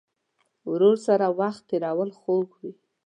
ورور 0.71 0.95
سره 1.07 1.25
وخت 1.39 1.61
تېرول 1.69 2.09
خوږ 2.19 2.47
وي. 2.59 2.71